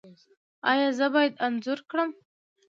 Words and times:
ایا 0.71 0.89
زه 0.97 1.05
باید 1.13 1.33
انځور 1.45 1.79
کړم؟ 1.89 2.09